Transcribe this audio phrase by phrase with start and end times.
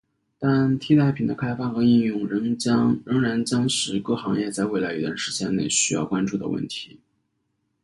[0.39, 6.99] 但替代品的开发和应用仍然将是各行业在未来一段时期内需要关注的问题。